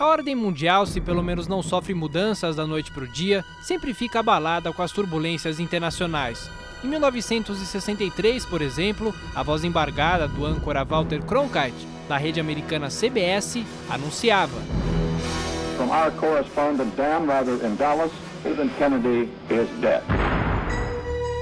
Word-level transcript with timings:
A 0.00 0.06
ordem 0.06 0.34
mundial, 0.34 0.86
se 0.86 0.98
pelo 0.98 1.22
menos 1.22 1.46
não 1.46 1.62
sofre 1.62 1.92
mudanças 1.92 2.56
da 2.56 2.66
noite 2.66 2.90
para 2.90 3.04
o 3.04 3.06
dia, 3.06 3.44
sempre 3.60 3.92
fica 3.92 4.20
abalada 4.20 4.72
com 4.72 4.80
as 4.80 4.92
turbulências 4.92 5.60
internacionais. 5.60 6.50
Em 6.82 6.88
1963, 6.88 8.46
por 8.46 8.62
exemplo, 8.62 9.14
a 9.34 9.42
voz 9.42 9.62
embargada 9.62 10.26
do 10.26 10.46
âncora 10.46 10.86
Walter 10.86 11.22
Cronkite, 11.22 11.86
da 12.08 12.16
rede 12.16 12.40
americana 12.40 12.88
CBS, 12.88 13.62
anunciava. 13.90 14.56
From 15.76 15.90
our 15.90 16.10
correspondent 16.12 16.96
Dan 16.96 17.26
Rather 17.26 17.62
in 17.62 17.76
Dallas, 17.76 18.10
President 18.42 18.72
Kennedy 18.78 19.28
is 19.50 19.68
dead. 19.82 20.00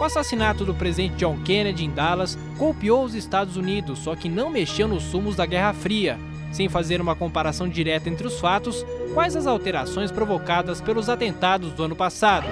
O 0.00 0.04
assassinato 0.04 0.64
do 0.64 0.74
presidente 0.74 1.14
John 1.14 1.38
Kennedy 1.44 1.84
em 1.84 1.90
Dallas 1.90 2.36
golpeou 2.56 3.04
os 3.04 3.14
Estados 3.14 3.56
Unidos, 3.56 4.00
só 4.00 4.16
que 4.16 4.28
não 4.28 4.50
mexeu 4.50 4.88
nos 4.88 5.04
sumos 5.04 5.36
da 5.36 5.46
Guerra 5.46 5.72
Fria. 5.74 6.18
Sem 6.50 6.68
fazer 6.68 7.00
uma 7.00 7.14
comparação 7.14 7.68
direta 7.68 8.08
entre 8.08 8.26
os 8.26 8.40
fatos, 8.40 8.84
quais 9.14 9.36
as 9.36 9.46
alterações 9.46 10.10
provocadas 10.10 10.80
pelos 10.80 11.08
atentados 11.08 11.72
do 11.72 11.84
ano 11.84 11.94
passado? 11.94 12.46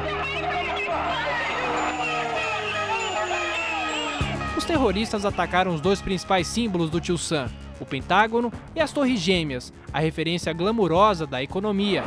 Os 4.57 4.65
terroristas 4.65 5.25
atacaram 5.25 5.75
os 5.75 5.81
dois 5.81 6.01
principais 6.01 6.47
símbolos 6.47 6.91
do 6.91 7.01
Tio 7.01 7.19
Sam, 7.19 7.49
o 7.81 7.85
Pentágono 7.85 8.53
e 8.75 8.81
as 8.81 8.93
Torres 8.93 9.21
Gêmeas, 9.21 9.73
a 9.93 10.01
referência 10.01 10.53
glamurosa 10.53 11.27
da 11.27 11.43
economia. 11.43 12.03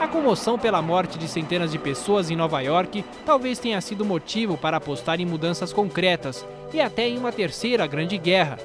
A 0.00 0.08
comoção 0.08 0.58
pela 0.58 0.82
morte 0.82 1.18
de 1.18 1.26
centenas 1.26 1.72
de 1.72 1.78
pessoas 1.78 2.30
em 2.30 2.36
Nova 2.36 2.60
York 2.60 3.04
talvez 3.24 3.58
tenha 3.58 3.80
sido 3.80 4.04
motivo 4.04 4.56
para 4.56 4.76
apostar 4.76 5.20
em 5.20 5.24
mudanças 5.24 5.72
concretas 5.72 6.44
e 6.72 6.80
até 6.80 7.08
em 7.08 7.16
uma 7.16 7.32
terceira 7.32 7.86
grande 7.86 8.18
guerra. 8.18 8.58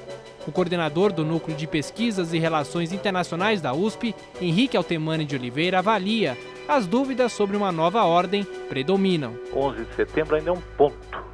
O 0.46 0.52
coordenador 0.52 1.12
do 1.12 1.24
Núcleo 1.24 1.56
de 1.56 1.66
Pesquisas 1.66 2.32
e 2.32 2.38
Relações 2.38 2.92
Internacionais 2.92 3.60
da 3.60 3.74
USP, 3.74 4.14
Henrique 4.40 4.76
Altemani 4.76 5.24
de 5.24 5.36
Oliveira, 5.36 5.80
avalia 5.80 6.36
as 6.66 6.86
dúvidas 6.86 7.32
sobre 7.32 7.56
uma 7.56 7.70
nova 7.70 8.04
ordem 8.04 8.44
predominam. 8.68 9.34
11 9.54 9.84
de 9.84 9.94
setembro 9.94 10.36
ainda 10.36 10.50
é 10.50 10.52
um 10.52 10.60
ponto 10.78 11.24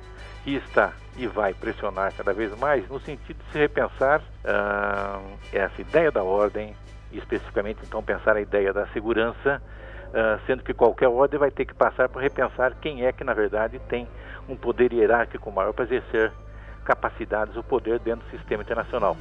que 0.43 0.57
está 0.57 0.93
e 1.17 1.27
vai 1.27 1.55
pressionar 1.55 2.13
cada 2.17 2.33
vez 2.33 2.57
mais 2.59 2.87
no 2.89 3.01
sentido 3.01 3.39
de 3.45 3.53
se 3.53 3.59
repensar 3.59 4.21
uh, 4.21 5.39
essa 5.53 5.81
ideia 5.81 6.11
da 6.11 6.23
ordem, 6.23 6.75
especificamente 7.13 7.79
então 7.87 8.03
pensar 8.03 8.37
a 8.37 8.41
ideia 8.41 8.73
da 8.73 8.87
segurança, 8.89 9.63
uh, 10.09 10.41
sendo 10.47 10.65
que 10.65 10.75
qualquer 10.75 11.09
ordem 11.09 11.39
vai 11.39 11.51
ter 11.51 11.65
que 11.65 11.75
passar 11.75 12.09
por 12.09 12.21
repensar 12.21 12.75
quem 12.81 13.07
é 13.07 13.13
que 13.13 13.23
na 13.23 13.35
verdade 13.35 13.79
tem 13.89 14.09
um 14.49 14.57
poder 14.57 14.93
hierárquico 14.93 15.51
maior 15.51 15.73
para 15.73 15.85
exercer 15.85 16.33
capacidades 16.87 17.57
ou 17.57 17.63
poder 17.63 17.99
dentro 17.99 18.25
do 18.27 18.39
sistema 18.39 18.63
internacional. 18.63 19.17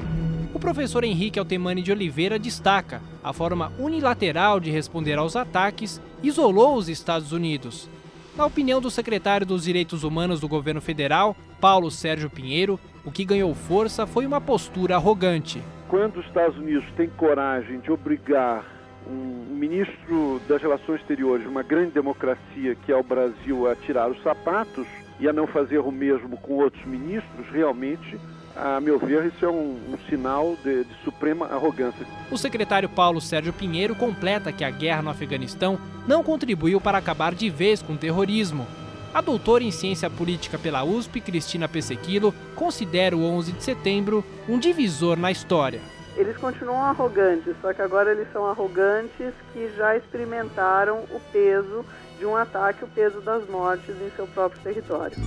O 0.54 0.60
professor 0.60 1.04
Henrique 1.04 1.40
Altemani 1.40 1.82
de 1.82 1.92
Oliveira 1.92 2.40
destaca 2.40 3.02
a 3.24 3.34
forma 3.34 3.74
unilateral 3.78 4.60
de 4.60 4.72
responder 4.72 5.18
aos 5.18 5.36
ataques 5.36 6.00
isolou 6.24 6.76
os 6.76 6.88
Estados 6.88 7.34
Unidos. 7.34 7.90
Na 8.38 8.46
opinião 8.46 8.80
do 8.80 8.92
secretário 8.92 9.46
dos 9.46 9.64
Direitos 9.64 10.04
Humanos 10.04 10.40
do 10.40 10.48
governo 10.48 10.82
federal, 10.82 11.36
Paulo 11.60 11.90
Sérgio 11.90 12.30
Pinheiro, 12.30 12.80
o 13.04 13.12
que 13.12 13.26
ganhou 13.26 13.54
força 13.56 14.06
foi 14.06 14.26
uma 14.26 14.40
postura 14.40 14.96
arrogante. 14.96 15.62
Quando 15.90 16.18
os 16.20 16.26
Estados 16.26 16.58
Unidos 16.58 16.86
têm 16.96 17.10
coragem 17.10 17.80
de 17.80 17.92
obrigar 17.92 18.66
um 19.08 19.56
ministro 19.56 20.42
das 20.48 20.62
Relações 20.62 21.00
Exteriores, 21.02 21.46
uma 21.46 21.64
grande 21.64 21.92
democracia 21.92 22.76
que 22.86 22.92
é 22.92 22.96
o 22.96 23.04
Brasil, 23.04 23.70
a 23.70 23.76
tirar 23.76 24.10
os 24.10 24.22
sapatos 24.22 24.88
e 25.20 25.28
a 25.28 25.34
não 25.34 25.48
fazer 25.48 25.80
o 25.80 25.92
mesmo 25.92 26.38
com 26.38 26.54
outros 26.54 26.86
ministros, 26.86 27.48
realmente 27.52 28.20
a 28.56 28.80
meu 28.80 28.98
ver, 28.98 29.26
isso 29.26 29.44
é 29.44 29.50
um, 29.50 29.78
um 29.90 29.98
sinal 30.10 30.56
de, 30.64 30.86
de, 30.86 31.04
suprema 31.04 31.46
arrogância. 31.48 32.08
O 32.32 32.38
secretário 32.38 32.88
Paulo 32.88 33.20
Sérgio 33.20 33.52
Pinheiro 33.52 33.94
completa 33.96 34.52
que 34.52 34.64
a 34.64 34.70
guerra 34.70 35.02
no 35.02 35.10
Afeganistão 35.10 35.78
não 36.08 36.24
contribuiu 36.24 36.80
para 36.80 36.98
acabar 36.98 37.36
de 37.36 37.50
vez 37.50 37.82
com 37.82 37.94
o 37.94 37.98
terrorismo. 37.98 38.66
A 39.14 39.20
doutora 39.20 39.64
em 39.64 39.72
ciência 39.72 40.10
política 40.10 40.58
pela 40.58 40.84
USP, 40.86 41.20
Cristina 41.20 41.68
Pesequilo, 41.68 42.34
considera 42.56 43.16
o 43.16 43.26
11 43.26 43.52
de 43.54 43.64
setembro 43.64 44.24
um 44.48 44.58
divisor 44.58 45.18
na 45.18 45.32
história. 45.32 45.82
Eles 46.16 46.38
continuam 46.38 46.82
arrogantes, 46.82 47.56
só 47.62 47.74
que 47.74 47.82
agora 47.82 48.12
eles 48.12 48.28
são 48.32 48.46
arrogantes 48.46 49.34
que 49.52 49.70
já 49.76 49.98
experimentaram 49.98 51.00
o 51.12 51.20
peso 51.32 51.86
de 52.18 52.26
um 52.26 52.36
ataque, 52.36 52.84
o 52.84 52.88
peso 52.88 53.22
das 53.22 53.48
mortes 53.50 53.96
em 54.02 54.10
seu 54.16 54.28
próprio 54.28 54.62
território. 54.62 55.18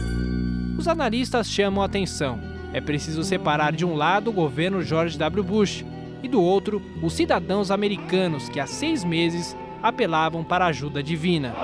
Os 0.78 0.86
analistas 0.86 1.48
chamam 1.50 1.82
a 1.82 1.86
atenção 1.86 2.48
é 2.72 2.80
preciso 2.80 3.24
separar 3.24 3.72
de 3.72 3.84
um 3.84 3.94
lado 3.94 4.28
o 4.30 4.32
governo 4.32 4.82
George 4.82 5.16
W. 5.16 5.42
Bush 5.42 5.84
e 6.22 6.28
do 6.28 6.42
outro 6.42 6.82
os 7.02 7.14
cidadãos 7.14 7.70
americanos 7.70 8.48
que 8.48 8.60
há 8.60 8.66
seis 8.66 9.02
meses 9.04 9.56
apelavam 9.82 10.44
para 10.44 10.66
ajuda 10.66 11.02
divina. 11.02 11.54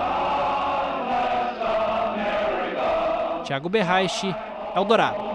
Tiago 3.44 3.68
Berraiche, 3.68 4.34
Eldorado. 4.74 5.33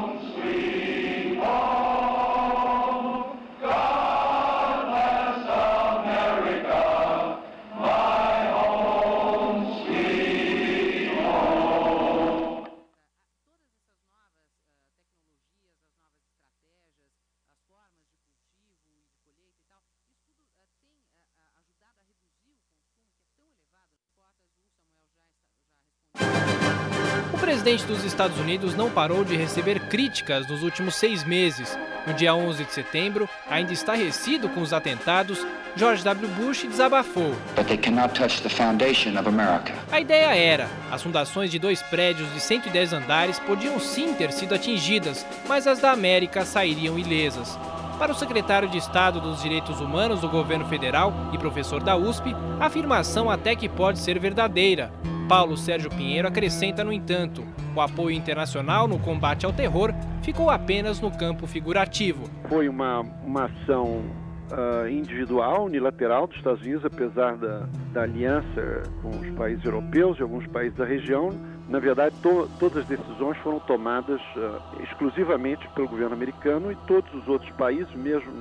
Presidente 27.49 27.83
dos 27.85 28.03
Estados 28.03 28.37
Unidos 28.37 28.75
não 28.75 28.91
parou 28.91 29.25
de 29.25 29.35
receber 29.35 29.79
críticas 29.79 30.45
nos 30.45 30.61
últimos 30.61 30.93
seis 30.93 31.23
meses. 31.23 31.75
No 32.05 32.13
dia 32.13 32.35
11 32.35 32.63
de 32.63 32.71
setembro, 32.71 33.27
ainda 33.49 33.73
estarrecido 33.73 34.47
com 34.49 34.61
os 34.61 34.71
atentados, 34.71 35.43
George 35.75 36.03
W. 36.03 36.27
Bush 36.35 36.67
desabafou. 36.67 37.33
A 39.91 39.99
ideia 39.99 40.35
era: 40.35 40.69
as 40.91 41.01
fundações 41.01 41.49
de 41.49 41.57
dois 41.57 41.81
prédios 41.81 42.31
de 42.35 42.39
110 42.39 42.93
andares 42.93 43.39
podiam 43.39 43.79
sim 43.79 44.13
ter 44.13 44.31
sido 44.31 44.53
atingidas, 44.53 45.25
mas 45.47 45.65
as 45.65 45.79
da 45.79 45.91
América 45.91 46.45
sairiam 46.45 46.99
ilesas. 46.99 47.57
Para 47.97 48.11
o 48.11 48.15
secretário 48.15 48.69
de 48.69 48.77
Estado 48.77 49.19
dos 49.19 49.41
Direitos 49.41 49.81
Humanos 49.81 50.21
do 50.21 50.29
governo 50.29 50.67
federal 50.67 51.11
e 51.33 51.37
professor 51.39 51.81
da 51.81 51.97
USP, 51.97 52.35
a 52.59 52.67
afirmação 52.67 53.27
até 53.27 53.55
que 53.55 53.67
pode 53.67 53.97
ser 53.97 54.19
verdadeira. 54.19 54.93
Paulo 55.29 55.55
Sérgio 55.55 55.91
Pinheiro 55.91 56.27
acrescenta, 56.27 56.83
no 56.83 56.91
entanto, 56.91 57.45
o 57.75 57.79
apoio 57.79 58.15
internacional 58.15 58.87
no 58.87 58.97
combate 58.97 59.45
ao 59.45 59.53
terror 59.53 59.93
ficou 60.23 60.49
apenas 60.49 60.99
no 60.99 61.11
campo 61.11 61.45
figurativo. 61.45 62.27
Foi 62.49 62.67
uma, 62.67 63.01
uma 63.23 63.45
ação 63.45 64.01
uh, 64.51 64.89
individual, 64.89 65.65
unilateral 65.65 66.25
dos 66.25 66.35
Estados 66.35 66.61
Unidos, 66.63 66.83
apesar 66.83 67.37
da, 67.37 67.67
da 67.93 68.01
aliança 68.01 68.81
com 69.03 69.09
os 69.19 69.29
países 69.37 69.63
europeus 69.63 70.17
e 70.17 70.23
alguns 70.23 70.47
países 70.47 70.75
da 70.75 70.85
região. 70.85 71.29
Na 71.69 71.77
verdade, 71.77 72.15
to, 72.23 72.49
todas 72.59 72.79
as 72.79 72.87
decisões 72.87 73.37
foram 73.43 73.59
tomadas 73.59 74.19
uh, 74.35 74.81
exclusivamente 74.81 75.67
pelo 75.75 75.87
governo 75.87 76.15
americano 76.15 76.71
e 76.71 76.75
todos 76.87 77.13
os 77.13 77.27
outros 77.27 77.51
países, 77.51 77.93
mesmo 77.93 78.31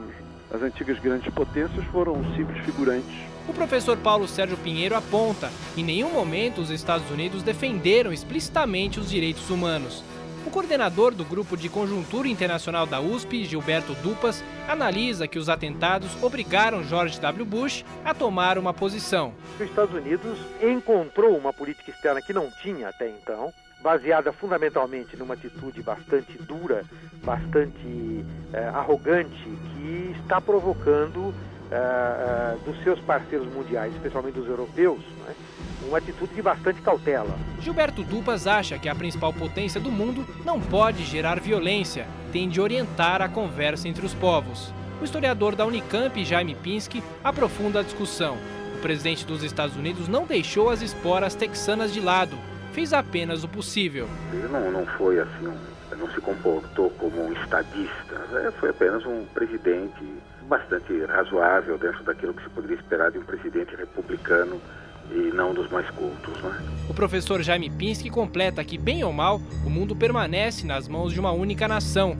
as 0.52 0.62
antigas 0.62 0.98
grandes 0.98 1.32
potências, 1.32 1.84
foram 1.86 2.16
simples 2.34 2.64
figurantes 2.64 3.28
o 3.48 3.54
professor 3.54 3.96
Paulo 3.96 4.28
Sérgio 4.28 4.58
Pinheiro 4.58 4.94
aponta: 4.94 5.50
em 5.74 5.82
nenhum 5.82 6.12
momento 6.12 6.60
os 6.60 6.68
Estados 6.68 7.10
Unidos 7.10 7.42
defenderam 7.42 8.12
explicitamente 8.12 9.00
os 9.00 9.08
direitos 9.08 9.48
humanos. 9.48 10.04
O 10.46 10.50
coordenador 10.50 11.14
do 11.14 11.24
Grupo 11.24 11.56
de 11.56 11.68
Conjuntura 11.68 12.28
Internacional 12.28 12.86
da 12.86 13.00
USP, 13.00 13.44
Gilberto 13.44 13.94
Dupas, 14.02 14.44
analisa 14.68 15.26
que 15.26 15.38
os 15.38 15.48
atentados 15.48 16.10
obrigaram 16.22 16.84
George 16.84 17.18
W. 17.20 17.44
Bush 17.44 17.84
a 18.04 18.14
tomar 18.14 18.58
uma 18.58 18.72
posição. 18.72 19.32
Os 19.54 19.66
Estados 19.66 19.94
Unidos 19.94 20.38
encontrou 20.62 21.36
uma 21.36 21.52
política 21.52 21.90
externa 21.90 22.22
que 22.22 22.32
não 22.32 22.50
tinha 22.62 22.88
até 22.88 23.08
então, 23.08 23.52
baseada 23.82 24.32
fundamentalmente 24.32 25.16
numa 25.16 25.34
atitude 25.34 25.82
bastante 25.82 26.36
dura, 26.38 26.84
bastante 27.24 28.24
eh, 28.52 28.70
arrogante, 28.74 29.48
que 29.74 30.16
está 30.20 30.40
provocando 30.40 31.18
uh, 31.18 31.34
uh, 31.72 32.58
dos 32.64 32.82
seus 32.82 33.00
parceiros 33.00 33.46
mundiais, 33.52 33.94
especialmente 33.94 34.34
dos 34.34 34.48
europeus, 34.48 35.00
né, 35.26 35.34
uma 35.86 35.98
atitude 35.98 36.34
de 36.34 36.42
bastante 36.42 36.80
cautela. 36.82 37.38
Gilberto 37.60 38.02
Dupas 38.02 38.46
acha 38.46 38.78
que 38.78 38.88
a 38.88 38.94
principal 38.94 39.32
potência 39.32 39.80
do 39.80 39.90
mundo 39.90 40.26
não 40.44 40.60
pode 40.60 41.04
gerar 41.04 41.40
violência, 41.40 42.06
tem 42.32 42.48
de 42.48 42.60
orientar 42.60 43.22
a 43.22 43.28
conversa 43.28 43.88
entre 43.88 44.04
os 44.04 44.14
povos. 44.14 44.72
O 45.00 45.04
historiador 45.04 45.54
da 45.54 45.64
Unicamp, 45.64 46.24
Jaime 46.24 46.54
Pinsky, 46.54 47.02
aprofunda 47.22 47.80
a 47.80 47.82
discussão. 47.84 48.36
O 48.76 48.80
presidente 48.80 49.24
dos 49.24 49.42
Estados 49.42 49.76
Unidos 49.76 50.08
não 50.08 50.26
deixou 50.26 50.70
as 50.70 50.82
esporas 50.82 51.34
texanas 51.34 51.92
de 51.92 52.00
lado, 52.00 52.36
fez 52.78 52.92
apenas 52.92 53.42
o 53.42 53.48
possível. 53.48 54.08
Ele 54.32 54.46
não, 54.46 54.70
não 54.70 54.86
foi 54.86 55.18
assim 55.18 55.52
não 55.98 56.08
se 56.10 56.20
comportou 56.20 56.90
como 56.90 57.24
um 57.24 57.32
estadista, 57.32 58.14
é, 58.46 58.52
foi 58.52 58.70
apenas 58.70 59.04
um 59.04 59.24
presidente 59.34 60.04
bastante 60.42 61.04
razoável 61.06 61.76
dentro 61.76 62.04
daquilo 62.04 62.32
que 62.32 62.44
se 62.44 62.50
poderia 62.50 62.76
esperar 62.76 63.10
de 63.10 63.18
um 63.18 63.24
presidente 63.24 63.74
republicano 63.74 64.60
e 65.10 65.32
não 65.34 65.52
dos 65.52 65.68
mais 65.72 65.90
cultos. 65.90 66.40
Né? 66.40 66.56
O 66.88 66.94
professor 66.94 67.42
Jaime 67.42 67.68
Pinsky 67.68 68.10
completa 68.10 68.62
que, 68.62 68.78
bem 68.78 69.02
ou 69.02 69.12
mal, 69.12 69.40
o 69.66 69.68
mundo 69.68 69.96
permanece 69.96 70.64
nas 70.64 70.86
mãos 70.86 71.12
de 71.12 71.18
uma 71.18 71.32
única 71.32 71.66
nação. 71.66 72.16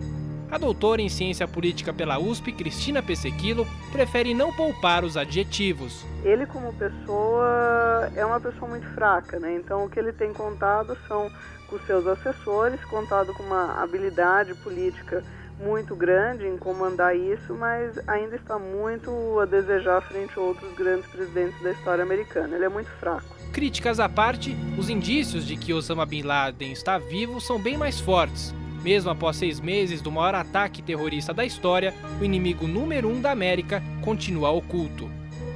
A 0.51 0.57
doutora 0.57 1.03
em 1.03 1.11
ciência 1.11 1.47
política 1.47 1.93
pela 1.93 2.19
USP, 2.19 2.53
Cristina 2.53 3.03
Pesequilo, 3.03 3.67
prefere 3.93 4.33
não 4.33 4.51
poupar 4.51 5.05
os 5.05 5.15
adjetivos. 5.15 6.07
Ele, 6.25 6.47
como 6.47 6.73
pessoa, 6.73 8.11
é 8.17 8.25
uma 8.25 8.41
pessoa 8.41 8.67
muito 8.67 8.87
fraca, 8.95 9.39
né? 9.39 9.55
Então, 9.57 9.85
o 9.85 9.91
que 9.91 9.99
ele 9.99 10.13
tem 10.13 10.33
contado 10.33 10.97
são 11.07 11.31
com 11.69 11.79
seus 11.81 12.07
assessores, 12.07 12.83
contado 12.87 13.35
com 13.35 13.43
uma 13.43 13.83
habilidade 13.83 14.55
política 14.55 15.23
muito 15.61 15.95
grande 15.95 16.47
em 16.47 16.57
comandar 16.57 17.15
isso, 17.15 17.53
mas 17.53 17.99
ainda 18.09 18.37
está 18.37 18.59
muito 18.59 19.39
a 19.41 19.45
desejar 19.45 20.01
frente 20.01 20.39
a 20.39 20.41
outros 20.41 20.73
grandes 20.75 21.07
presidentes 21.11 21.61
da 21.63 21.73
história 21.73 22.03
americana. 22.03 22.55
Ele 22.57 22.65
é 22.65 22.69
muito 22.69 22.91
fraco. 22.93 23.27
Críticas 23.53 24.01
à 24.01 24.09
parte, 24.09 24.57
os 24.79 24.89
indícios 24.89 25.45
de 25.47 25.57
que 25.57 25.75
Osama 25.75 26.07
Bin 26.07 26.23
Laden 26.23 26.73
está 26.73 26.97
vivo 26.97 27.41
são 27.41 27.61
bem 27.61 27.77
mais 27.77 28.01
fortes. 28.01 28.55
Mesmo 28.83 29.11
após 29.11 29.37
seis 29.37 29.61
meses 29.61 30.01
do 30.01 30.11
maior 30.11 30.35
ataque 30.35 30.83
terrorista 30.83 31.35
da 31.35 31.45
história, 31.45 31.95
o 32.21 32.25
inimigo 32.25 32.67
número 32.67 33.09
um 33.09 33.21
da 33.21 33.31
América 33.31 33.83
continua 34.03 34.51
oculto. 34.51 35.11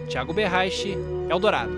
Tiago 0.08 0.32
Berraiche, 0.32 0.96
Eldorado. 1.30 1.72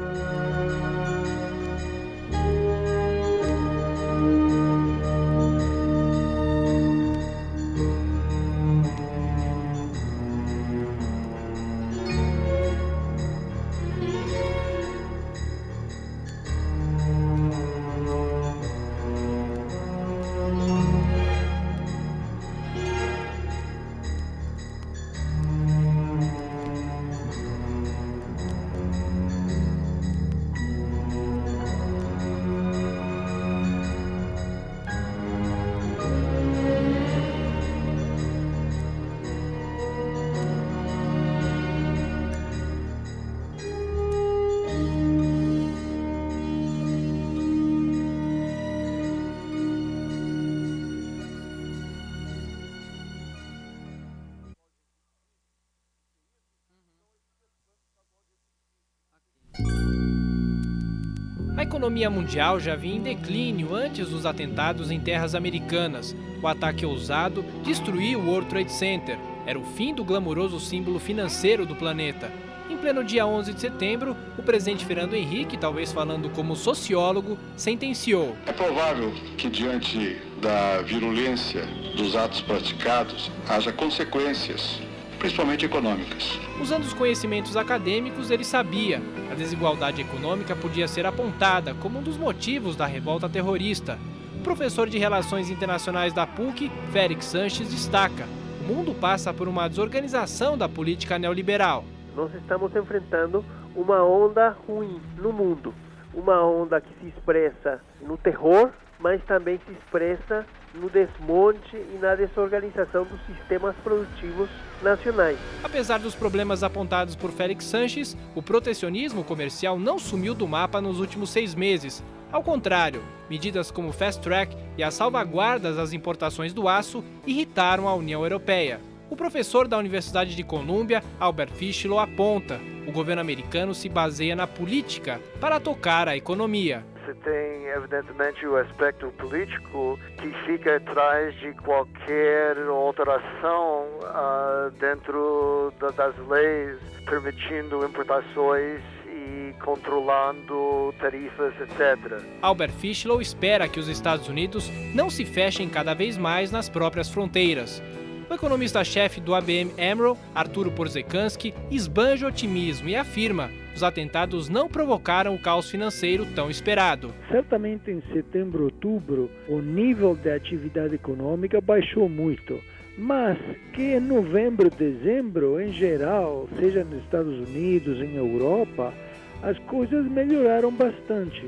Economia 61.74 62.08
mundial 62.08 62.60
já 62.60 62.76
vinha 62.76 62.94
em 62.94 63.02
declínio 63.02 63.74
antes 63.74 64.08
dos 64.08 64.24
atentados 64.24 64.92
em 64.92 65.00
terras 65.00 65.34
americanas. 65.34 66.14
O 66.40 66.46
ataque 66.46 66.86
ousado 66.86 67.44
destruiu 67.64 68.20
o 68.20 68.26
World 68.28 68.48
Trade 68.48 68.70
Center. 68.72 69.18
Era 69.44 69.58
o 69.58 69.64
fim 69.64 69.92
do 69.92 70.04
glamouroso 70.04 70.60
símbolo 70.60 71.00
financeiro 71.00 71.66
do 71.66 71.74
planeta. 71.74 72.30
Em 72.70 72.76
pleno 72.76 73.02
dia 73.02 73.26
11 73.26 73.54
de 73.54 73.60
setembro, 73.60 74.16
o 74.38 74.42
presidente 74.42 74.86
Fernando 74.86 75.14
Henrique, 75.14 75.58
talvez 75.58 75.92
falando 75.92 76.30
como 76.30 76.54
sociólogo, 76.54 77.36
sentenciou: 77.56 78.36
É 78.46 78.52
provável 78.52 79.12
que, 79.36 79.50
diante 79.50 80.16
da 80.40 80.80
virulência 80.80 81.66
dos 81.96 82.14
atos 82.14 82.40
praticados, 82.40 83.32
haja 83.48 83.72
consequências 83.72 84.78
principalmente 85.24 85.64
econômicas. 85.64 86.38
Usando 86.60 86.82
os 86.82 86.92
conhecimentos 86.92 87.56
acadêmicos, 87.56 88.30
ele 88.30 88.44
sabia 88.44 89.00
a 89.32 89.34
desigualdade 89.34 90.02
econômica 90.02 90.54
podia 90.54 90.86
ser 90.86 91.06
apontada 91.06 91.72
como 91.80 91.98
um 91.98 92.02
dos 92.02 92.18
motivos 92.18 92.76
da 92.76 92.84
revolta 92.84 93.26
terrorista. 93.26 93.98
O 94.38 94.42
professor 94.44 94.86
de 94.86 94.98
Relações 94.98 95.48
Internacionais 95.48 96.12
da 96.12 96.26
PUC, 96.26 96.70
Félix 96.92 97.24
Sanches, 97.24 97.70
destaca: 97.70 98.26
o 98.60 98.64
mundo 98.70 98.94
passa 98.94 99.32
por 99.32 99.48
uma 99.48 99.66
desorganização 99.66 100.58
da 100.58 100.68
política 100.68 101.18
neoliberal. 101.18 101.86
Nós 102.14 102.32
estamos 102.34 102.76
enfrentando 102.76 103.42
uma 103.74 104.04
onda 104.04 104.54
ruim 104.68 105.00
no 105.16 105.32
mundo, 105.32 105.72
uma 106.12 106.44
onda 106.44 106.82
que 106.82 106.92
se 107.00 107.08
expressa 107.08 107.80
no 108.02 108.18
terror, 108.18 108.70
mas 108.98 109.24
também 109.24 109.58
se 109.66 109.72
expressa 109.72 110.44
no 110.74 110.90
desmonte 110.90 111.76
e 111.76 111.98
na 112.00 112.14
desorganização 112.14 113.04
dos 113.04 113.20
sistemas 113.26 113.74
produtivos 113.82 114.48
nacionais. 114.82 115.38
Apesar 115.62 115.98
dos 115.98 116.14
problemas 116.14 116.62
apontados 116.62 117.14
por 117.14 117.30
Félix 117.30 117.64
Sanches, 117.64 118.16
o 118.34 118.42
protecionismo 118.42 119.22
comercial 119.22 119.78
não 119.78 119.98
sumiu 119.98 120.34
do 120.34 120.48
mapa 120.48 120.80
nos 120.80 120.98
últimos 120.98 121.30
seis 121.30 121.54
meses. 121.54 122.02
Ao 122.32 122.42
contrário, 122.42 123.02
medidas 123.30 123.70
como 123.70 123.90
o 123.90 123.92
Fast 123.92 124.20
Track 124.20 124.56
e 124.76 124.82
as 124.82 124.94
salvaguardas 124.94 125.78
às 125.78 125.92
importações 125.92 126.52
do 126.52 126.68
aço 126.68 127.04
irritaram 127.24 127.88
a 127.88 127.94
União 127.94 128.22
Europeia. 128.22 128.80
O 129.08 129.16
professor 129.16 129.68
da 129.68 129.78
Universidade 129.78 130.34
de 130.34 130.42
Colômbia, 130.42 131.04
Albert 131.20 131.52
Fischlo, 131.52 132.00
aponta: 132.00 132.60
o 132.88 132.90
governo 132.90 133.20
americano 133.20 133.72
se 133.72 133.88
baseia 133.88 134.34
na 134.34 134.46
política 134.46 135.20
para 135.40 135.60
tocar 135.60 136.08
a 136.08 136.16
economia 136.16 136.84
você 137.04 137.14
tem, 137.14 137.66
evidentemente, 137.66 138.46
o 138.46 138.56
aspecto 138.56 139.08
político 139.18 139.98
que 140.18 140.30
fica 140.46 140.76
atrás 140.76 141.34
de 141.38 141.52
qualquer 141.54 142.56
alteração 142.66 143.86
uh, 144.00 144.70
dentro 144.80 145.72
da, 145.78 145.90
das 145.90 146.16
leis 146.28 146.78
permitindo 147.04 147.84
importações 147.84 148.80
e 149.06 149.54
controlando 149.62 150.94
tarifas, 150.98 151.52
etc. 151.60 152.22
Albert 152.40 152.72
Fischlow 152.72 153.20
espera 153.20 153.68
que 153.68 153.78
os 153.78 153.88
Estados 153.88 154.28
Unidos 154.28 154.70
não 154.94 155.10
se 155.10 155.24
fechem 155.26 155.68
cada 155.68 155.92
vez 155.92 156.16
mais 156.16 156.50
nas 156.50 156.68
próprias 156.68 157.10
fronteiras. 157.10 157.82
O 158.30 158.34
economista-chefe 158.34 159.20
do 159.20 159.34
ABM 159.34 159.74
Emerald, 159.76 160.18
Arturo 160.34 160.70
Porzekanski, 160.70 161.52
esbanja 161.70 162.26
otimismo 162.26 162.88
e 162.88 162.96
afirma 162.96 163.50
os 163.74 163.82
atentados 163.82 164.48
não 164.48 164.68
provocaram 164.68 165.34
o 165.34 165.38
caos 165.38 165.70
financeiro 165.70 166.26
tão 166.34 166.48
esperado. 166.50 167.12
Certamente 167.30 167.90
em 167.90 168.02
setembro, 168.12 168.64
outubro, 168.64 169.30
o 169.48 169.60
nível 169.60 170.14
de 170.14 170.30
atividade 170.30 170.94
econômica 170.94 171.60
baixou 171.60 172.08
muito, 172.08 172.60
mas 172.96 173.36
que 173.72 173.82
em 173.82 174.00
novembro, 174.00 174.70
dezembro, 174.70 175.60
em 175.60 175.72
geral, 175.72 176.48
seja 176.58 176.84
nos 176.84 177.02
Estados 177.02 177.48
Unidos, 177.48 178.00
em 178.00 178.14
Europa, 178.14 178.94
as 179.42 179.58
coisas 179.60 180.06
melhoraram 180.06 180.70
bastante. 180.70 181.44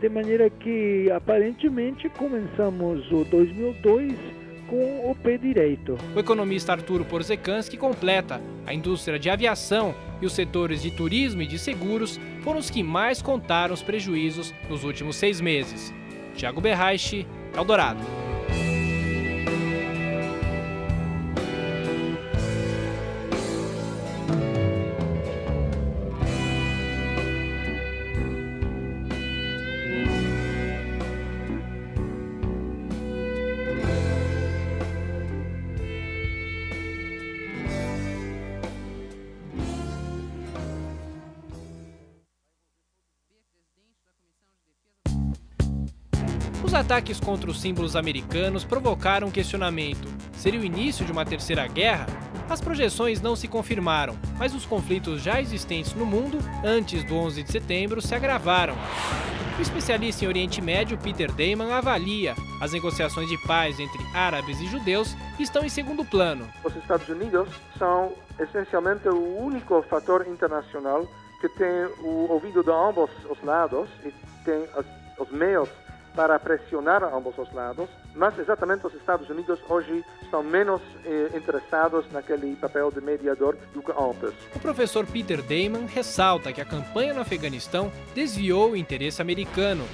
De 0.00 0.08
maneira 0.08 0.50
que 0.50 1.10
aparentemente 1.10 2.08
começamos 2.10 3.10
o 3.10 3.24
2002 3.24 4.14
com 4.66 5.10
o 5.10 5.14
pé 5.14 5.36
direito. 5.36 5.96
O 6.14 6.18
economista 6.18 6.72
Arturo 6.72 7.04
Porzekanski 7.04 7.76
completa: 7.76 8.40
a 8.66 8.74
indústria 8.74 9.18
de 9.18 9.30
aviação 9.30 9.94
e 10.20 10.26
os 10.26 10.32
setores 10.32 10.82
de 10.82 10.90
turismo 10.90 11.42
e 11.42 11.46
de 11.46 11.58
seguros 11.58 12.18
foram 12.42 12.58
os 12.58 12.70
que 12.70 12.82
mais 12.82 13.20
contaram 13.22 13.74
os 13.74 13.82
prejuízos 13.82 14.54
nos 14.68 14.84
últimos 14.84 15.16
seis 15.16 15.40
meses. 15.40 15.92
Tiago 16.34 16.60
Berraiche, 16.60 17.26
Eldorado. 17.56 18.23
Os 46.74 46.80
ataques 46.80 47.20
contra 47.20 47.48
os 47.48 47.60
símbolos 47.60 47.94
americanos 47.94 48.64
provocaram 48.64 49.28
um 49.28 49.30
questionamento: 49.30 50.08
seria 50.32 50.58
o 50.58 50.64
início 50.64 51.06
de 51.06 51.12
uma 51.12 51.24
terceira 51.24 51.68
guerra? 51.68 52.04
As 52.50 52.60
projeções 52.60 53.20
não 53.20 53.36
se 53.36 53.46
confirmaram, 53.46 54.16
mas 54.36 54.52
os 54.52 54.66
conflitos 54.66 55.22
já 55.22 55.40
existentes 55.40 55.94
no 55.94 56.04
mundo 56.04 56.36
antes 56.64 57.04
do 57.04 57.14
11 57.14 57.44
de 57.44 57.52
setembro 57.52 58.02
se 58.02 58.12
agravaram. 58.12 58.74
O 59.56 59.62
especialista 59.62 60.24
em 60.24 60.28
Oriente 60.28 60.60
Médio, 60.60 60.98
Peter 60.98 61.30
Damon, 61.30 61.72
avalia 61.72 62.34
as 62.60 62.72
negociações 62.72 63.28
de 63.28 63.38
paz 63.46 63.78
entre 63.78 64.04
árabes 64.12 64.60
e 64.60 64.66
judeus 64.66 65.14
estão 65.38 65.64
em 65.64 65.68
segundo 65.68 66.04
plano. 66.04 66.44
Os 66.64 66.74
Estados 66.74 67.08
Unidos 67.08 67.48
são 67.78 68.12
essencialmente 68.36 69.08
o 69.08 69.38
único 69.38 69.80
fator 69.82 70.26
internacional 70.26 71.06
que 71.40 71.48
tem 71.50 71.84
o 72.02 72.32
ouvido 72.32 72.64
de 72.64 72.70
ambos 72.72 73.10
os 73.30 73.40
lados 73.44 73.88
e 74.04 74.12
tem 74.44 74.66
os 75.20 75.30
meios 75.30 75.68
para 76.14 76.38
pressionar 76.38 77.02
ambos 77.02 77.36
os 77.36 77.52
lados, 77.52 77.88
mas 78.14 78.38
exatamente 78.38 78.86
os 78.86 78.94
Estados 78.94 79.28
Unidos 79.28 79.58
hoje 79.68 80.04
estão 80.22 80.42
menos 80.42 80.80
eh, 81.04 81.30
interessados 81.34 82.10
naquele 82.12 82.54
papel 82.56 82.90
de 82.90 83.00
mediador 83.00 83.56
do 83.72 83.82
que 83.82 83.90
antes. 83.90 84.32
O 84.54 84.60
professor 84.60 85.04
Peter 85.06 85.42
Damon 85.42 85.86
ressalta 85.86 86.52
que 86.52 86.60
a 86.60 86.64
campanha 86.64 87.12
no 87.12 87.20
Afeganistão 87.20 87.90
desviou 88.14 88.70
o 88.70 88.76
interesse 88.76 89.20
americano. 89.20 89.84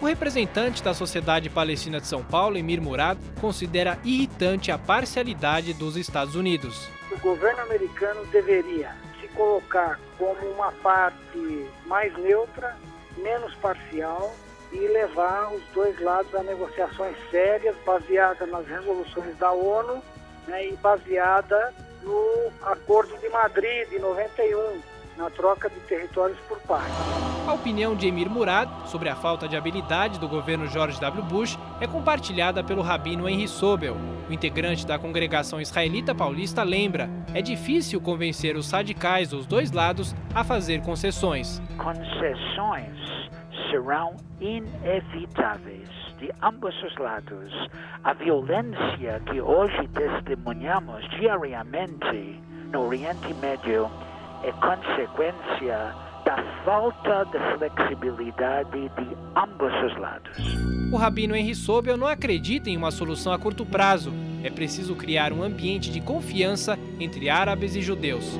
O 0.00 0.06
representante 0.06 0.82
da 0.82 0.94
Sociedade 0.94 1.50
Palestina 1.50 2.00
de 2.00 2.06
São 2.06 2.22
Paulo, 2.22 2.56
Emir 2.56 2.80
Murad, 2.80 3.18
considera 3.40 3.98
irritante 4.04 4.70
a 4.70 4.78
parcialidade 4.78 5.74
dos 5.74 5.96
Estados 5.96 6.34
Unidos. 6.36 6.88
O 7.10 7.18
governo 7.18 7.62
americano 7.62 8.24
deveria 8.26 8.94
se 9.20 9.26
colocar 9.28 9.98
como 10.16 10.38
uma 10.52 10.70
parte 10.72 11.68
mais 11.86 12.16
neutra, 12.18 12.76
menos 13.16 13.52
parcial 13.56 14.32
e 14.72 14.78
levar 14.78 15.52
os 15.52 15.62
dois 15.74 15.98
lados 16.00 16.34
a 16.34 16.42
negociações 16.42 17.16
sérias, 17.30 17.74
baseadas 17.84 18.48
nas 18.50 18.66
resoluções 18.66 19.36
da 19.38 19.50
ONU 19.52 20.02
né, 20.46 20.68
e 20.68 20.76
baseada 20.76 21.74
no 22.02 22.50
Acordo 22.62 23.16
de 23.18 23.28
Madrid 23.28 23.88
de 23.88 23.98
91, 23.98 24.80
na 25.16 25.30
troca 25.30 25.68
de 25.68 25.80
territórios 25.80 26.38
por 26.48 26.58
paz. 26.60 26.86
A 27.46 27.54
opinião 27.54 27.96
de 27.96 28.06
Emir 28.06 28.28
Murad 28.28 28.68
sobre 28.86 29.08
a 29.08 29.16
falta 29.16 29.48
de 29.48 29.56
habilidade 29.56 30.20
do 30.20 30.28
governo 30.28 30.66
George 30.66 31.00
W. 31.00 31.22
Bush 31.24 31.58
é 31.80 31.86
compartilhada 31.86 32.62
pelo 32.62 32.82
rabino 32.82 33.26
Henry 33.26 33.48
Sobel. 33.48 33.96
O 34.28 34.32
integrante 34.32 34.86
da 34.86 34.98
congregação 34.98 35.58
israelita 35.58 36.14
paulista 36.14 36.62
lembra: 36.62 37.08
é 37.34 37.40
difícil 37.40 38.02
convencer 38.02 38.54
os 38.54 38.70
radicais 38.70 39.30
dos 39.30 39.46
dois 39.46 39.72
lados 39.72 40.14
a 40.34 40.44
fazer 40.44 40.82
concessões. 40.82 41.60
Concessões 41.78 43.07
serão 43.70 44.16
inevitáveis 44.40 45.88
de 46.18 46.30
ambos 46.42 46.74
os 46.82 46.96
lados. 46.96 47.52
A 48.04 48.12
violência 48.12 49.20
que 49.26 49.40
hoje 49.40 49.88
testemunhamos 49.88 51.08
diariamente 51.10 52.40
no 52.72 52.86
Oriente 52.86 53.32
Médio 53.34 53.90
é 54.42 54.52
consequência 54.52 55.94
da 56.24 56.36
falta 56.64 57.24
de 57.26 57.38
flexibilidade 57.56 58.70
de 58.70 59.16
ambos 59.36 59.72
os 59.84 59.98
lados. 59.98 60.36
O 60.92 60.96
rabino 60.96 61.36
Henry 61.36 61.54
Sobel 61.54 61.96
não 61.96 62.06
acredita 62.06 62.68
em 62.70 62.76
uma 62.76 62.90
solução 62.90 63.32
a 63.32 63.38
curto 63.38 63.64
prazo. 63.64 64.12
É 64.42 64.50
preciso 64.50 64.94
criar 64.94 65.32
um 65.32 65.42
ambiente 65.42 65.90
de 65.90 66.00
confiança 66.00 66.78
entre 67.00 67.28
árabes 67.28 67.74
e 67.74 67.82
judeus. 67.82 68.38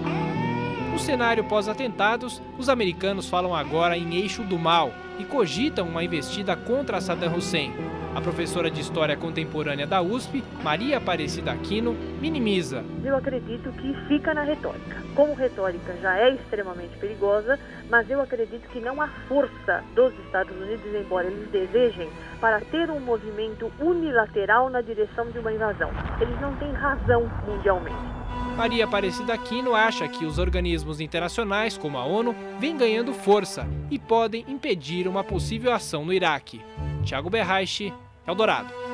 No 0.98 1.04
cenário 1.04 1.44
pós-atentados, 1.44 2.42
os 2.58 2.68
americanos 2.68 3.30
falam 3.30 3.54
agora 3.54 3.96
em 3.96 4.16
eixo 4.16 4.42
do 4.42 4.58
mal 4.58 4.90
e 5.16 5.24
cogitam 5.24 5.86
uma 5.86 6.02
investida 6.02 6.56
contra 6.56 7.00
Saddam 7.00 7.36
Hussein. 7.36 7.72
A 8.16 8.20
professora 8.20 8.68
de 8.68 8.80
História 8.80 9.16
Contemporânea 9.16 9.86
da 9.86 10.02
USP, 10.02 10.42
Maria 10.60 10.98
Aparecida 10.98 11.52
Aquino, 11.52 11.94
minimiza. 12.20 12.84
Eu 13.04 13.16
acredito 13.16 13.70
que 13.74 13.94
fica 14.08 14.34
na 14.34 14.42
retórica. 14.42 15.00
Como 15.14 15.34
retórica 15.34 15.96
já 16.02 16.18
é 16.18 16.34
extremamente 16.34 16.98
perigosa, 16.98 17.60
mas 17.88 18.10
eu 18.10 18.20
acredito 18.20 18.68
que 18.68 18.80
não 18.80 19.00
há 19.00 19.06
força 19.28 19.84
dos 19.94 20.12
Estados 20.26 20.54
Unidos, 20.60 20.84
embora 20.92 21.28
eles 21.28 21.48
desejem, 21.50 22.10
para 22.40 22.60
ter 22.60 22.90
um 22.90 22.98
movimento 22.98 23.70
unilateral 23.78 24.68
na 24.68 24.80
direção 24.80 25.30
de 25.30 25.38
uma 25.38 25.52
invasão. 25.52 25.92
Eles 26.20 26.40
não 26.40 26.56
têm 26.56 26.72
razão 26.72 27.30
mundialmente. 27.46 28.17
Maria 28.58 28.86
Aparecida 28.86 29.34
Aquino 29.34 29.72
acha 29.72 30.08
que 30.08 30.24
os 30.24 30.36
organismos 30.36 31.00
internacionais, 31.00 31.78
como 31.78 31.96
a 31.96 32.04
ONU, 32.04 32.34
vêm 32.58 32.76
ganhando 32.76 33.14
força 33.14 33.64
e 33.88 34.00
podem 34.00 34.44
impedir 34.48 35.06
uma 35.06 35.22
possível 35.22 35.72
ação 35.72 36.04
no 36.04 36.12
Iraque. 36.12 36.60
Tiago 37.04 37.30
Berraiche, 37.30 37.94
Eldorado. 38.26 38.87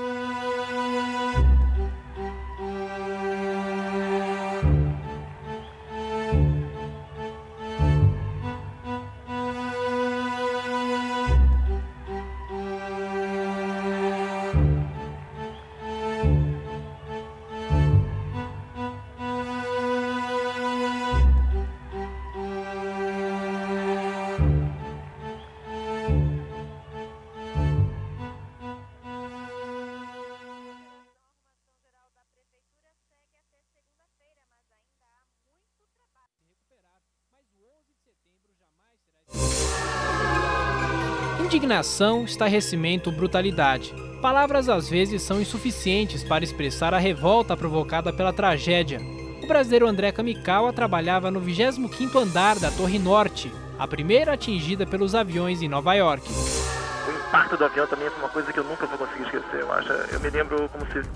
Indignação, 41.55 42.25
estarrecimento, 42.25 43.13
brutalidade. 43.13 43.95
Palavras 44.21 44.69
às 44.69 44.91
vezes 44.91 45.23
são 45.23 45.41
insuficientes 45.41 46.25
para 46.25 46.43
expressar 46.43 46.93
a 46.93 46.99
revolta 46.99 47.57
provocada 47.57 48.13
pela 48.13 48.33
tragédia. 48.33 48.99
O 49.41 49.47
brasileiro 49.47 49.87
André 49.87 50.11
Kamikawa 50.11 50.73
trabalhava 50.73 51.31
no 51.31 51.41
25º 51.41 52.21
andar 52.21 52.59
da 52.59 52.73
Torre 52.73 52.99
Norte, 52.99 53.53
a 53.79 53.87
primeira 53.87 54.33
atingida 54.33 54.85
pelos 54.85 55.15
aviões 55.15 55.63
em 55.63 55.69
Nova 55.69 55.95
York. 55.95 56.29
O 56.29 57.29
impacto 57.29 57.57
do 57.57 57.65
avião 57.67 57.87
também 57.87 58.11
foi 58.11 58.19
uma 58.19 58.31
coisa 58.31 58.53
que 58.53 58.59
eu 58.59 58.65
nunca 58.65 58.85
vou 58.87 58.99
conseguir 58.99 59.23
esquecer. 59.23 59.61
Eu, 59.61 59.73
acho, 59.75 59.93
eu 59.93 60.19
me 60.19 60.31
lembro 60.31 60.69
como 60.71 60.85
se 60.87 61.09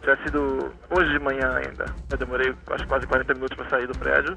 tivesse 0.00 0.24
sido 0.24 0.72
hoje 0.90 1.12
de 1.12 1.20
manhã 1.20 1.58
ainda. 1.64 1.94
Eu 2.10 2.18
demorei 2.18 2.52
acho, 2.72 2.84
quase 2.88 3.06
40 3.06 3.34
minutos 3.34 3.56
para 3.56 3.70
sair 3.70 3.86
do 3.86 3.96
prédio. 3.96 4.36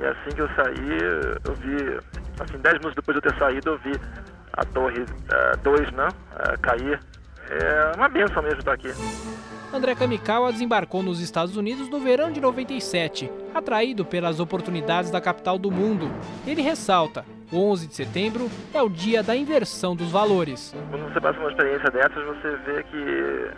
E 0.00 0.06
assim 0.06 0.34
que 0.34 0.40
eu 0.40 0.48
saí, 0.56 0.98
eu 1.44 1.54
vi, 1.56 2.00
assim, 2.40 2.56
10 2.56 2.78
minutos 2.78 2.94
depois 2.94 3.20
de 3.20 3.26
eu 3.26 3.30
ter 3.30 3.38
saído, 3.38 3.68
eu 3.68 3.78
vi 3.80 3.92
a 4.58 4.64
torre 4.64 5.04
2 5.62 5.88
uh, 5.88 5.92
né, 5.92 6.08
cair. 6.60 7.00
É 7.50 7.92
uma 7.96 8.08
benção 8.08 8.42
mesmo 8.42 8.58
estar 8.58 8.72
aqui. 8.72 8.92
André 9.72 9.94
Kamikawa 9.94 10.52
desembarcou 10.52 11.02
nos 11.02 11.20
Estados 11.20 11.56
Unidos 11.56 11.88
no 11.88 12.00
verão 12.00 12.30
de 12.30 12.40
97, 12.40 13.30
atraído 13.54 14.04
pelas 14.04 14.40
oportunidades 14.40 15.10
da 15.10 15.20
capital 15.20 15.58
do 15.58 15.70
mundo. 15.70 16.10
Ele 16.46 16.60
ressalta: 16.60 17.24
o 17.52 17.70
11 17.70 17.86
de 17.86 17.94
setembro 17.94 18.50
é 18.74 18.82
o 18.82 18.88
dia 18.88 19.22
da 19.22 19.36
inversão 19.36 19.94
dos 19.94 20.10
valores. 20.10 20.74
Quando 20.90 21.12
você 21.12 21.20
passa 21.20 21.38
uma 21.38 21.50
experiência 21.50 21.90
dessas, 21.90 22.24
você 22.24 22.56
vê 22.66 22.82
que 22.82 23.50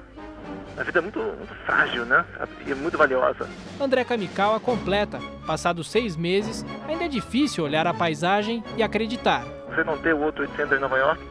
a 0.77 0.83
vida 0.83 0.99
é 0.99 1.03
muito, 1.03 1.19
muito 1.19 1.55
frágil, 1.65 2.05
né? 2.05 2.25
E 2.67 2.75
muito 2.75 2.99
valiosa. 2.99 3.49
André 3.81 4.05
Kamikawa 4.05 4.61
completa: 4.61 5.19
passados 5.47 5.91
seis 5.91 6.17
meses, 6.17 6.65
ainda 6.87 7.05
é 7.05 7.09
difícil 7.09 7.65
olhar 7.65 7.87
a 7.87 7.95
paisagem 7.95 8.63
e 8.77 8.83
acreditar 8.83 9.60
você 9.71 9.85
não 9.85 9.97
ter 9.99 10.15
o 10.15 10.21
outro 10.21 10.47
Center 10.57 10.79
em 10.79 10.81
Nova 10.81 10.99
York 10.99 11.23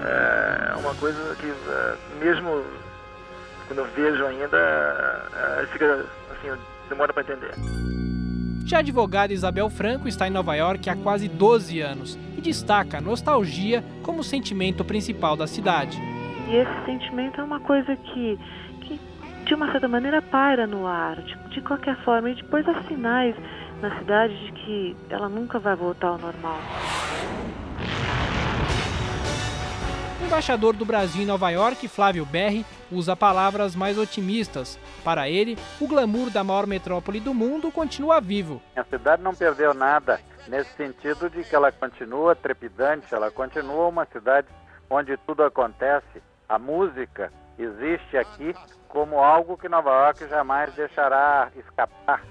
é 0.00 0.76
uma 0.76 0.94
coisa 0.94 1.34
que, 1.36 1.46
é, 1.46 2.24
mesmo 2.24 2.64
quando 3.66 3.80
eu 3.80 3.86
vejo 3.94 4.24
ainda, 4.24 4.56
é, 5.60 5.66
fica 5.66 6.04
assim, 6.32 6.60
demora 6.88 7.12
para 7.12 7.22
entender. 7.22 7.52
Já 8.64 8.78
a 8.78 8.80
advogada 8.80 9.32
Isabel 9.32 9.68
Franco 9.70 10.08
está 10.08 10.28
em 10.28 10.30
Nova 10.30 10.54
York 10.54 10.88
há 10.88 10.96
quase 10.96 11.28
12 11.28 11.80
anos 11.80 12.18
e 12.36 12.40
destaca 12.40 12.98
a 12.98 13.00
nostalgia 13.00 13.82
como 14.02 14.20
o 14.20 14.24
sentimento 14.24 14.84
principal 14.84 15.36
da 15.36 15.46
cidade. 15.46 15.98
E 16.48 16.56
esse 16.56 16.84
sentimento 16.84 17.40
é 17.40 17.44
uma 17.44 17.60
coisa 17.60 17.96
que, 17.96 18.38
que 18.82 19.00
de 19.44 19.54
uma 19.54 19.70
certa 19.72 19.88
maneira, 19.88 20.20
paira 20.22 20.66
no 20.66 20.86
ar, 20.86 21.16
de, 21.16 21.34
de 21.48 21.60
qualquer 21.62 21.96
forma. 22.04 22.30
E 22.30 22.34
depois 22.34 22.66
há 22.68 22.82
sinais 22.84 23.34
na 23.80 23.98
cidade 23.98 24.34
de 24.46 24.52
que 24.52 24.96
ela 25.10 25.28
nunca 25.28 25.58
vai 25.58 25.74
voltar 25.74 26.08
ao 26.08 26.18
normal. 26.18 26.58
Embaixador 30.28 30.76
do 30.76 30.84
Brasil 30.84 31.22
em 31.22 31.26
Nova 31.26 31.48
York, 31.48 31.88
Flávio 31.88 32.26
Berri, 32.26 32.64
usa 32.92 33.16
palavras 33.16 33.74
mais 33.74 33.96
otimistas. 33.96 34.78
Para 35.02 35.26
ele, 35.26 35.56
o 35.80 35.88
glamour 35.88 36.28
da 36.28 36.44
maior 36.44 36.66
metrópole 36.66 37.18
do 37.18 37.32
mundo 37.32 37.72
continua 37.72 38.20
vivo. 38.20 38.60
A 38.76 38.84
cidade 38.84 39.22
não 39.22 39.34
perdeu 39.34 39.72
nada, 39.72 40.20
nesse 40.46 40.70
sentido 40.76 41.30
de 41.30 41.42
que 41.44 41.56
ela 41.56 41.72
continua 41.72 42.36
trepidante, 42.36 43.14
ela 43.14 43.30
continua 43.30 43.88
uma 43.88 44.04
cidade 44.04 44.48
onde 44.90 45.16
tudo 45.16 45.42
acontece. 45.44 46.22
A 46.46 46.58
música 46.58 47.32
existe 47.58 48.18
aqui 48.18 48.54
como 48.86 49.20
algo 49.20 49.56
que 49.56 49.66
Nova 49.66 49.90
York 49.90 50.28
jamais 50.28 50.74
deixará 50.74 51.48
escapar. 51.56 52.22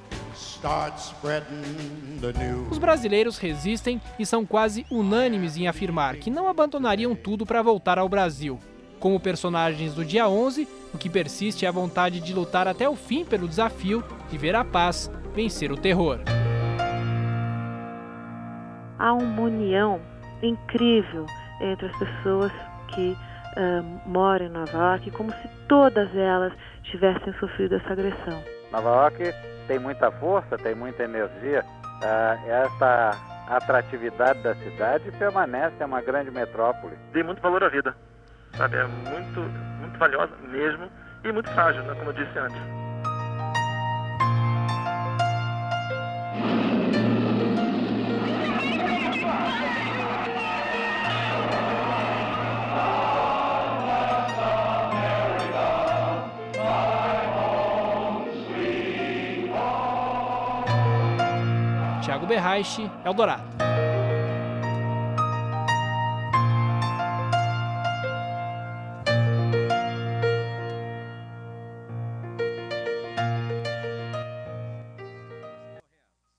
Os 2.69 2.77
brasileiros 2.77 3.37
resistem 3.37 4.01
e 4.17 4.25
são 4.25 4.45
quase 4.45 4.85
unânimes 4.91 5.57
em 5.57 5.67
afirmar 5.67 6.15
que 6.15 6.29
não 6.29 6.47
abandonariam 6.47 7.15
tudo 7.15 7.45
para 7.45 7.61
voltar 7.61 7.97
ao 7.97 8.09
Brasil. 8.09 8.59
Como 8.99 9.19
personagens 9.19 9.93
do 9.93 10.03
dia 10.03 10.27
11, 10.27 10.67
o 10.93 10.97
que 10.97 11.09
persiste 11.09 11.65
é 11.65 11.69
a 11.69 11.71
vontade 11.71 12.19
de 12.19 12.33
lutar 12.33 12.67
até 12.67 12.89
o 12.89 12.95
fim 12.95 13.23
pelo 13.23 13.47
desafio 13.47 14.03
de 14.29 14.37
ver 14.37 14.55
a 14.55 14.65
paz 14.65 15.11
vencer 15.35 15.71
o 15.71 15.77
terror. 15.77 16.19
Há 18.97 19.13
uma 19.13 19.43
união 19.43 20.01
incrível 20.41 21.25
entre 21.61 21.85
as 21.85 21.97
pessoas 21.99 22.51
que 22.87 23.11
uh, 23.11 24.09
moram 24.09 24.47
em 24.47 24.49
Nova 24.49 24.77
York, 24.77 25.11
como 25.11 25.31
se 25.31 25.47
todas 25.67 26.13
elas 26.15 26.53
tivessem 26.83 27.33
sofrido 27.39 27.75
essa 27.75 27.93
agressão. 27.93 28.43
Nova 28.71 28.89
York 28.89 29.56
tem 29.67 29.79
muita 29.79 30.11
força, 30.11 30.57
tem 30.57 30.73
muita 30.73 31.03
energia. 31.03 31.63
Uh, 32.01 32.49
essa 32.49 33.11
atratividade 33.47 34.41
da 34.41 34.55
cidade 34.55 35.11
permanece, 35.11 35.75
é 35.79 35.85
uma 35.85 36.01
grande 36.01 36.31
metrópole. 36.31 36.97
Tem 37.13 37.23
muito 37.23 37.41
valor 37.41 37.63
à 37.63 37.69
vida, 37.69 37.95
sabe? 38.55 38.77
É 38.77 38.83
muito, 38.85 39.39
muito 39.79 39.97
valiosa 39.97 40.33
mesmo 40.49 40.89
e 41.23 41.31
muito 41.31 41.49
frágil, 41.51 41.83
né? 41.83 41.95
como 41.95 42.09
eu 42.09 42.13
disse 42.13 42.37
antes. 42.37 42.86
Thiago 62.37 62.41
Berraiche, 62.41 62.91
Eldorado. 63.03 63.46